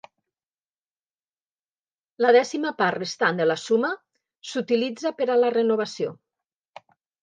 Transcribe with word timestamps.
La 2.27 2.33
dècima 2.37 2.73
part 2.81 2.99
restant 3.03 3.45
de 3.45 3.49
la 3.53 3.61
suma 3.67 3.95
s'utilitza 4.55 5.17
per 5.23 5.33
a 5.33 5.41
la 5.47 5.57
renovació. 5.61 6.21